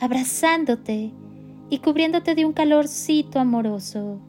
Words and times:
abrazándote 0.00 1.12
y 1.70 1.78
cubriéndote 1.78 2.34
de 2.34 2.44
un 2.44 2.52
calorcito 2.52 3.38
amoroso. 3.38 4.20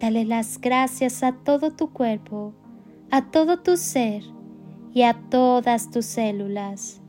Dale 0.00 0.24
las 0.24 0.60
gracias 0.60 1.22
a 1.22 1.32
todo 1.32 1.72
tu 1.72 1.92
cuerpo, 1.92 2.54
a 3.10 3.30
todo 3.30 3.60
tu 3.60 3.76
ser 3.76 4.22
y 4.92 5.02
a 5.02 5.14
todas 5.30 5.90
tus 5.90 6.06
células. 6.06 7.00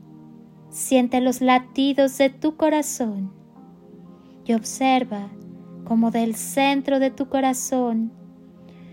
Siente 0.70 1.20
los 1.20 1.40
latidos 1.40 2.18
de 2.18 2.30
tu 2.30 2.56
corazón 2.56 3.32
y 4.44 4.52
observa 4.52 5.30
cómo 5.84 6.10
del 6.10 6.34
centro 6.34 6.98
de 6.98 7.10
tu 7.10 7.28
corazón 7.28 8.12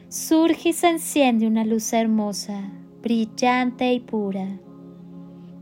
surge 0.09 0.69
y 0.69 0.73
se 0.73 0.89
enciende 0.89 1.47
una 1.47 1.65
luz 1.65 1.91
hermosa, 1.91 2.61
brillante 3.01 3.91
y 3.93 3.99
pura. 3.99 4.59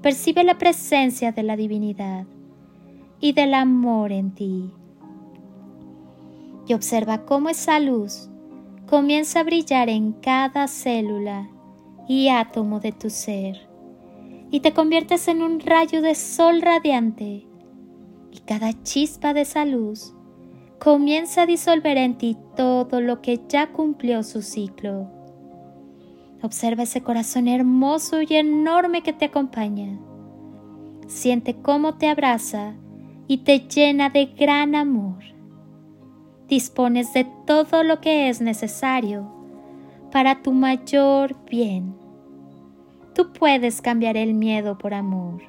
Percibe 0.02 0.44
la 0.44 0.58
presencia 0.58 1.32
de 1.32 1.44
la 1.44 1.56
divinidad 1.56 2.26
y 3.22 3.34
del 3.34 3.54
amor 3.54 4.12
en 4.12 4.32
ti. 4.32 4.72
Y 6.68 6.74
observa 6.74 7.26
cómo 7.26 7.50
esa 7.50 7.80
luz 7.80 8.30
comienza 8.88 9.40
a 9.40 9.44
brillar 9.44 9.88
en 9.88 10.12
cada 10.12 10.68
célula 10.68 11.50
y 12.08 12.28
átomo 12.28 12.80
de 12.80 12.92
tu 12.92 13.10
ser 13.10 13.72
y 14.52 14.60
te 14.60 14.74
conviertes 14.74 15.30
en 15.30 15.42
un 15.42 15.62
rayo 15.62 16.02
de 16.02 16.14
sol 16.14 16.62
radiante 16.62 17.48
y 18.32 18.40
cada 18.46 18.74
chispa 18.84 19.34
de 19.34 19.42
esa 19.42 19.66
luz 19.66 20.14
comienza 20.80 21.44
a 21.44 21.46
disolver 21.46 21.98
en 21.98 22.18
ti 22.18 22.38
todo 22.56 23.00
lo 23.02 23.22
que 23.22 23.40
ya 23.48 23.72
cumplió 23.72 24.24
su 24.24 24.42
ciclo. 24.42 25.10
Observa 26.42 26.84
ese 26.84 27.02
corazón 27.02 27.48
hermoso 27.48 28.22
y 28.22 28.36
enorme 28.36 29.04
que 29.04 29.14
te 29.14 29.26
acompaña. 29.26 30.00
Siente 31.08 31.56
cómo 31.62 31.98
te 31.98 32.08
abraza 32.08 32.74
y 33.32 33.38
te 33.38 33.60
llena 33.60 34.10
de 34.10 34.26
gran 34.26 34.76
amor. 34.76 35.24
Dispones 36.50 37.14
de 37.14 37.26
todo 37.48 37.82
lo 37.82 38.02
que 38.02 38.28
es 38.28 38.42
necesario 38.42 39.26
para 40.12 40.42
tu 40.42 40.52
mayor 40.52 41.38
bien. 41.50 41.96
Tú 43.16 43.32
puedes 43.32 43.82
cambiar 43.82 44.18
el 44.18 44.34
miedo 44.34 44.78
por 44.78 44.94
amor. 44.94 45.44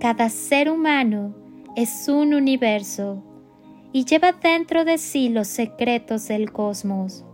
Cada 0.00 0.28
ser 0.28 0.70
humano 0.70 1.34
es 1.76 2.10
un 2.10 2.34
universo 2.34 3.22
y 3.94 4.04
lleva 4.04 4.32
dentro 4.32 4.84
de 4.84 4.98
sí 4.98 5.30
los 5.30 5.48
secretos 5.48 6.28
del 6.28 6.52
cosmos. 6.52 7.24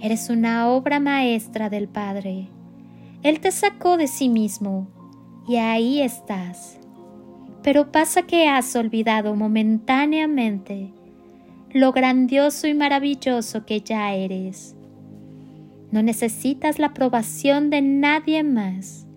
Eres 0.00 0.30
una 0.30 0.68
obra 0.68 0.98
maestra 0.98 1.70
del 1.70 1.86
Padre. 1.86 2.48
Él 3.22 3.38
te 3.38 3.52
sacó 3.52 3.96
de 3.96 4.08
sí 4.08 4.28
mismo 4.28 4.88
y 5.46 5.58
ahí 5.58 6.00
estás. 6.00 6.80
Pero 7.66 7.90
pasa 7.90 8.22
que 8.22 8.46
has 8.46 8.76
olvidado 8.76 9.34
momentáneamente 9.34 10.92
lo 11.72 11.90
grandioso 11.90 12.68
y 12.68 12.74
maravilloso 12.74 13.66
que 13.66 13.80
ya 13.80 14.14
eres. 14.14 14.76
No 15.90 16.00
necesitas 16.04 16.78
la 16.78 16.86
aprobación 16.86 17.68
de 17.70 17.82
nadie 17.82 18.44
más, 18.44 19.08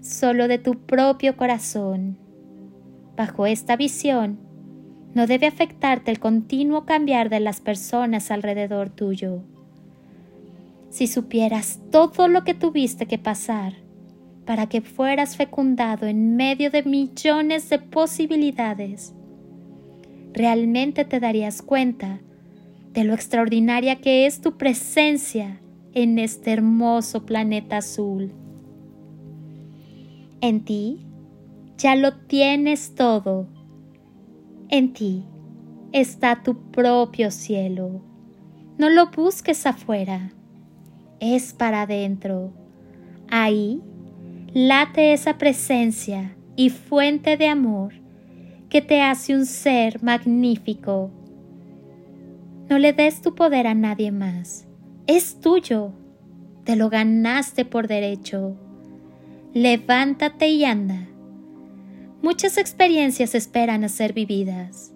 solo 0.00 0.48
de 0.48 0.56
tu 0.56 0.86
propio 0.86 1.36
corazón. 1.36 2.16
Bajo 3.14 3.44
esta 3.44 3.76
visión, 3.76 4.38
no 5.12 5.26
debe 5.26 5.46
afectarte 5.46 6.10
el 6.10 6.18
continuo 6.18 6.86
cambiar 6.86 7.28
de 7.28 7.40
las 7.40 7.60
personas 7.60 8.30
alrededor 8.30 8.88
tuyo. 8.88 9.42
Si 10.88 11.08
supieras 11.08 11.78
todo 11.90 12.26
lo 12.26 12.42
que 12.42 12.54
tuviste 12.54 13.04
que 13.04 13.18
pasar 13.18 13.85
para 14.46 14.68
que 14.68 14.80
fueras 14.80 15.36
fecundado 15.36 16.06
en 16.06 16.36
medio 16.36 16.70
de 16.70 16.84
millones 16.84 17.68
de 17.68 17.80
posibilidades, 17.80 19.12
realmente 20.32 21.04
te 21.04 21.20
darías 21.20 21.60
cuenta 21.60 22.20
de 22.92 23.04
lo 23.04 23.12
extraordinaria 23.12 23.96
que 23.96 24.24
es 24.24 24.40
tu 24.40 24.56
presencia 24.56 25.60
en 25.92 26.18
este 26.18 26.52
hermoso 26.52 27.26
planeta 27.26 27.78
azul. 27.78 28.32
En 30.40 30.64
ti 30.64 31.00
ya 31.76 31.96
lo 31.96 32.14
tienes 32.14 32.94
todo. 32.94 33.48
En 34.68 34.92
ti 34.92 35.24
está 35.92 36.42
tu 36.42 36.70
propio 36.70 37.30
cielo. 37.30 38.00
No 38.78 38.90
lo 38.90 39.10
busques 39.10 39.66
afuera, 39.66 40.30
es 41.18 41.52
para 41.52 41.82
adentro. 41.82 42.52
Ahí 43.28 43.82
late 44.58 45.12
esa 45.12 45.36
presencia 45.36 46.34
y 46.56 46.70
fuente 46.70 47.36
de 47.36 47.46
amor 47.46 47.92
que 48.70 48.80
te 48.80 49.02
hace 49.02 49.34
un 49.34 49.44
ser 49.44 50.02
magnífico. 50.02 51.10
No 52.70 52.78
le 52.78 52.94
des 52.94 53.20
tu 53.20 53.34
poder 53.34 53.66
a 53.66 53.74
nadie 53.74 54.12
más 54.12 54.66
es 55.06 55.40
tuyo, 55.40 55.92
te 56.64 56.74
lo 56.74 56.88
ganaste 56.88 57.66
por 57.66 57.86
derecho. 57.86 58.56
Levántate 59.52 60.48
y 60.48 60.64
anda. 60.64 61.06
Muchas 62.22 62.56
experiencias 62.56 63.34
esperan 63.34 63.84
a 63.84 63.90
ser 63.90 64.14
vividas. 64.14 64.94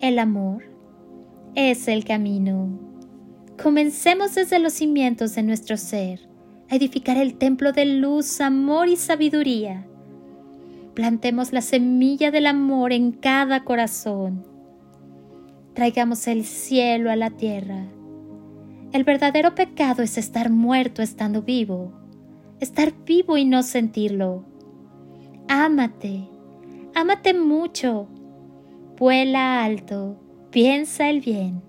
El 0.00 0.18
amor 0.18 0.64
es 1.54 1.86
el 1.86 2.06
camino. 2.06 2.80
Comencemos 3.62 4.36
desde 4.36 4.58
los 4.58 4.72
cimientos 4.72 5.34
de 5.34 5.42
nuestro 5.42 5.76
ser 5.76 6.29
a 6.70 6.76
edificar 6.76 7.16
el 7.16 7.34
templo 7.34 7.72
de 7.72 7.84
luz, 7.84 8.40
amor 8.40 8.88
y 8.88 8.96
sabiduría. 8.96 9.86
Plantemos 10.94 11.52
la 11.52 11.60
semilla 11.60 12.30
del 12.30 12.46
amor 12.46 12.92
en 12.92 13.12
cada 13.12 13.64
corazón. 13.64 14.44
Traigamos 15.74 16.26
el 16.26 16.44
cielo 16.44 17.10
a 17.10 17.16
la 17.16 17.30
tierra 17.30 17.86
el 18.92 19.04
verdadero 19.04 19.54
pecado 19.54 20.02
es 20.02 20.18
estar 20.18 20.50
muerto 20.50 21.00
estando 21.00 21.42
vivo, 21.42 21.92
estar 22.58 22.92
vivo 23.04 23.36
y 23.36 23.44
no 23.44 23.62
sentirlo. 23.62 24.44
Ámate, 25.48 26.28
ámate 26.96 27.32
mucho, 27.32 28.08
vuela 28.98 29.62
alto, 29.62 30.16
piensa 30.50 31.08
el 31.08 31.20
bien, 31.20 31.62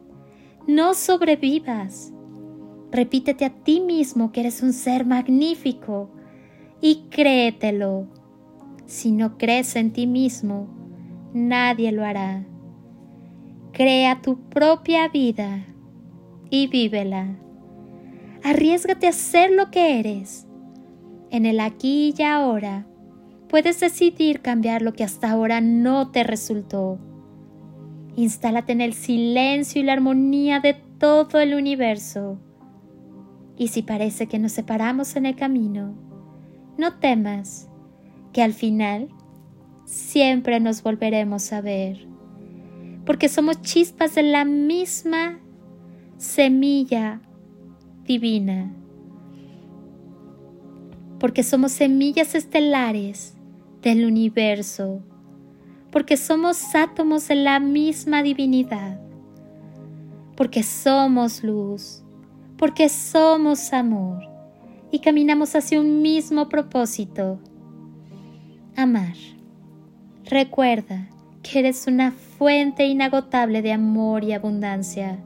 no 0.66 0.96
sobrevivas. 0.96 2.12
Repítete 2.92 3.46
a 3.46 3.50
ti 3.50 3.80
mismo 3.80 4.32
que 4.32 4.42
eres 4.42 4.62
un 4.62 4.74
ser 4.74 5.06
magnífico 5.06 6.10
y 6.82 7.08
créetelo. 7.10 8.08
Si 8.86 9.14
no 9.14 9.38
crees 9.38 9.78
en 9.78 9.94
ti 9.94 10.08
mismo, 10.08 10.68
nadie 11.34 11.94
lo 11.94 12.04
hará. 12.04 12.46
Crea 13.72 14.22
tu 14.22 14.42
propia 14.50 15.08
vida 15.08 15.66
y 16.50 16.68
vívela. 16.68 17.38
Arriesgate 18.44 19.08
a 19.08 19.14
ser 19.14 19.52
lo 19.52 19.72
que 19.72 20.00
eres. 20.00 20.46
En 21.30 21.46
el 21.46 21.62
aquí 21.62 22.14
y 22.18 22.22
ahora 22.24 22.86
puedes 23.48 23.80
decidir 23.80 24.42
cambiar 24.42 24.82
lo 24.82 24.92
que 24.92 25.06
hasta 25.06 25.32
ahora 25.32 25.62
no 25.62 26.12
te 26.12 26.24
resultó. 26.24 27.00
Instálate 28.18 28.74
en 28.74 28.82
el 28.82 28.94
silencio 28.94 29.82
y 29.82 29.86
la 29.86 29.94
armonía 29.94 30.60
de 30.60 30.74
todo 30.74 31.40
el 31.40 31.54
universo. 31.54 32.38
Y 33.62 33.68
si 33.68 33.84
parece 33.84 34.26
que 34.26 34.40
nos 34.40 34.54
separamos 34.54 35.16
en 35.16 35.28
el 35.28 35.36
camino, 35.36 35.94
no 36.80 36.96
temas 36.96 37.70
que 38.34 38.42
al 38.42 38.54
final 38.54 39.10
siempre 39.86 40.60
nos 40.60 40.82
volveremos 40.82 41.54
a 41.54 41.62
ver, 41.62 42.08
porque 43.06 43.30
somos 43.30 43.62
chispas 43.62 44.16
de 44.16 44.24
la 44.24 44.46
misma 44.46 45.38
semilla 46.18 47.22
divina, 48.04 48.74
porque 51.20 51.44
somos 51.44 51.72
semillas 51.72 52.34
estelares 52.34 53.36
del 53.84 54.06
universo, 54.06 55.04
porque 55.92 56.18
somos 56.18 56.74
átomos 56.74 57.28
de 57.28 57.36
la 57.36 57.60
misma 57.60 58.24
divinidad, 58.24 59.00
porque 60.36 60.64
somos 60.64 61.44
luz, 61.44 62.04
porque 62.62 62.90
somos 62.90 63.74
amor 63.74 64.22
y 64.92 65.00
caminamos 65.00 65.56
hacia 65.56 65.82
un 65.82 66.04
mismo 66.04 66.48
propósito, 66.48 67.40
amar. 68.76 69.16
Recuerda 70.26 71.10
que 71.42 71.58
eres 71.58 71.88
una 71.88 72.12
fuente 72.12 72.86
inagotable 72.86 73.64
de 73.64 73.74
amor 73.74 74.24
y 74.24 74.34
abundancia 74.34 75.18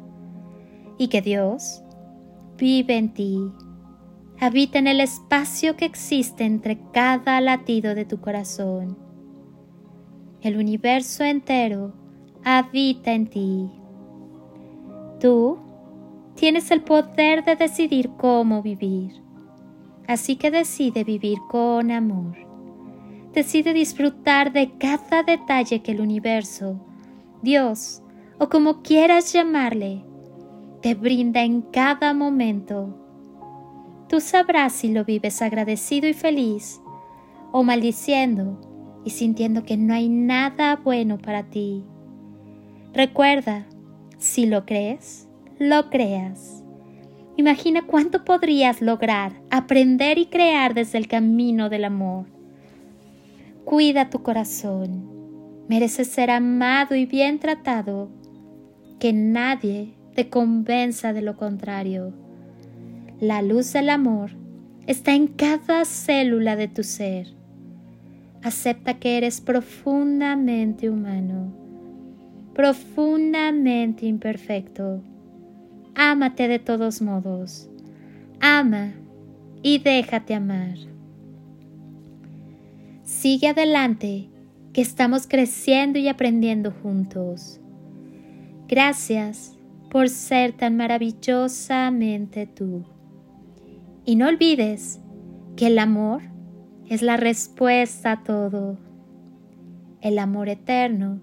y 0.97 1.09
que 1.09 1.21
Dios 1.21 1.83
vive 2.57 2.95
en 2.95 3.13
ti, 3.13 3.37
habita 4.39 4.79
en 4.79 4.87
el 4.87 5.01
espacio 5.01 5.75
que 5.75 5.83
existe 5.83 6.45
entre 6.45 6.79
cada 6.93 7.41
latido 7.41 7.95
de 7.95 8.05
tu 8.05 8.21
corazón. 8.21 8.97
El 10.39 10.55
universo 10.55 11.25
entero 11.25 11.91
habita 12.45 13.11
en 13.11 13.27
ti. 13.27 13.69
Tú 15.19 15.64
tienes 16.35 16.71
el 16.71 16.81
poder 16.81 17.43
de 17.43 17.55
decidir 17.55 18.09
cómo 18.17 18.61
vivir. 18.61 19.23
Así 20.07 20.35
que 20.35 20.51
decide 20.51 21.03
vivir 21.03 21.39
con 21.49 21.91
amor. 21.91 22.37
Decide 23.33 23.73
disfrutar 23.73 24.53
de 24.53 24.77
cada 24.77 25.23
detalle 25.23 25.81
que 25.81 25.91
el 25.91 26.01
universo, 26.01 26.79
Dios 27.41 28.01
o 28.37 28.49
como 28.49 28.81
quieras 28.81 29.33
llamarle, 29.33 30.03
te 30.81 30.93
brinda 30.93 31.41
en 31.43 31.61
cada 31.61 32.13
momento. 32.13 32.95
Tú 34.07 34.19
sabrás 34.21 34.73
si 34.73 34.89
lo 34.91 35.03
vives 35.03 35.41
agradecido 35.41 36.07
y 36.07 36.13
feliz 36.13 36.81
o 37.51 37.63
maldiciendo 37.63 39.01
y 39.03 39.11
sintiendo 39.11 39.63
que 39.63 39.77
no 39.77 39.93
hay 39.93 40.09
nada 40.09 40.75
bueno 40.75 41.17
para 41.17 41.43
ti. 41.43 41.83
Recuerda, 42.93 43.65
si 44.17 44.45
lo 44.45 44.65
crees, 44.65 45.24
lo 45.59 45.89
creas. 45.89 46.63
Imagina 47.37 47.83
cuánto 47.85 48.23
podrías 48.23 48.81
lograr 48.81 49.33
aprender 49.49 50.17
y 50.17 50.27
crear 50.27 50.73
desde 50.73 50.97
el 50.97 51.07
camino 51.07 51.69
del 51.69 51.85
amor. 51.85 52.25
Cuida 53.65 54.09
tu 54.09 54.21
corazón. 54.23 55.09
Mereces 55.67 56.07
ser 56.07 56.29
amado 56.29 56.95
y 56.95 57.05
bien 57.05 57.39
tratado. 57.39 58.09
Que 58.99 59.11
nadie 59.11 59.95
te 60.13 60.29
convenza 60.29 61.11
de 61.11 61.21
lo 61.21 61.35
contrario. 61.35 62.13
La 63.19 63.41
luz 63.41 63.73
del 63.73 63.89
amor 63.89 64.31
está 64.87 65.13
en 65.13 65.27
cada 65.27 65.83
célula 65.85 66.55
de 66.55 66.67
tu 66.67 66.83
ser. 66.83 67.33
Acepta 68.43 68.99
que 68.99 69.17
eres 69.17 69.41
profundamente 69.41 70.89
humano, 70.89 71.51
profundamente 72.53 74.05
imperfecto 74.05 75.01
Ámate 75.95 76.47
de 76.47 76.59
todos 76.59 77.01
modos. 77.01 77.69
Ama 78.41 78.93
y 79.63 79.79
déjate 79.79 80.35
amar. 80.35 80.77
Sigue 83.03 83.47
adelante, 83.47 84.29
que 84.73 84.81
estamos 84.81 85.25
creciendo 85.25 85.99
y 85.99 86.09
aprendiendo 86.09 86.71
juntos. 86.71 87.61
Gracias 88.67 89.55
por 89.89 90.09
ser 90.09 90.51
tan 90.51 90.75
maravillosamente 90.75 92.45
tú. 92.45 92.83
Y 94.03 94.17
no 94.17 94.27
olvides 94.27 94.99
que 95.55 95.67
el 95.67 95.79
amor 95.79 96.23
es 96.89 97.01
la 97.01 97.15
respuesta 97.15 98.11
a 98.11 98.23
todo. 98.23 98.77
El 100.01 100.19
amor 100.19 100.49
eterno 100.49 101.21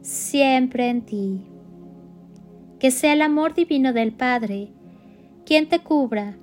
siempre 0.00 0.88
en 0.88 1.02
ti 1.02 1.51
que 2.82 2.90
sea 2.90 3.12
el 3.12 3.22
amor 3.22 3.54
divino 3.54 3.92
del 3.92 4.10
Padre 4.12 4.72
quien 5.46 5.68
te 5.68 5.78
cubra 5.78 6.36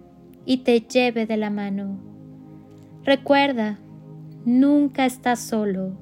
y 0.46 0.60
te 0.60 0.80
lleve 0.80 1.26
de 1.26 1.36
la 1.36 1.50
mano. 1.50 2.00
Recuerda, 3.04 3.78
nunca 4.46 5.06
estás 5.06 5.42
solo. 5.42 5.98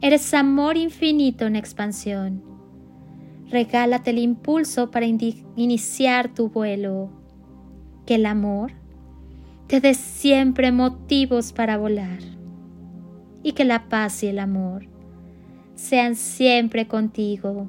Eres 0.00 0.32
amor 0.32 0.78
infinito 0.78 1.44
en 1.44 1.56
expansión. 1.56 2.42
Regálate 3.50 4.12
el 4.12 4.18
impulso 4.20 4.90
para 4.90 5.04
iniciar 5.04 6.32
tu 6.32 6.48
vuelo. 6.48 7.10
Que 8.06 8.14
el 8.14 8.24
amor 8.24 8.72
te 9.66 9.82
dé 9.82 9.92
siempre 9.92 10.72
motivos 10.72 11.52
para 11.52 11.76
volar. 11.76 12.20
Y 13.42 13.52
que 13.52 13.66
la 13.66 13.90
paz 13.90 14.22
y 14.22 14.28
el 14.28 14.38
amor 14.38 14.86
sean 15.74 16.16
siempre 16.16 16.88
contigo. 16.88 17.68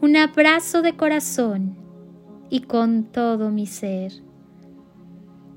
un 0.00 0.16
abrazo 0.16 0.82
de 0.82 0.96
corazón 0.96 1.76
y 2.50 2.60
con 2.60 3.04
todo 3.04 3.50
mi 3.50 3.66
ser. 3.66 4.12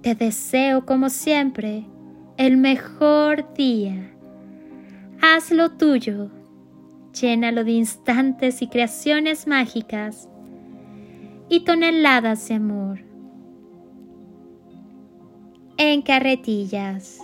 Te 0.01 0.15
deseo 0.15 0.85
como 0.85 1.09
siempre 1.09 1.85
el 2.37 2.57
mejor 2.57 3.53
día. 3.53 4.11
Hazlo 5.21 5.71
tuyo, 5.71 6.31
llénalo 7.13 7.63
de 7.63 7.73
instantes 7.73 8.63
y 8.63 8.67
creaciones 8.67 9.45
mágicas 9.45 10.27
y 11.47 11.59
toneladas 11.59 12.47
de 12.47 12.55
amor. 12.55 12.99
En 15.77 16.01
carretillas. 16.01 17.19